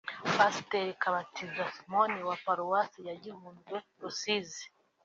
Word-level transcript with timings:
Pasitori 0.37 0.93
Kabatiza 1.01 1.63
Simon 1.75 2.11
wa 2.29 2.35
Paruwasi 2.45 2.99
ya 3.07 3.15
Gihundwe 3.23 3.75
(Rusizi) 4.01 4.65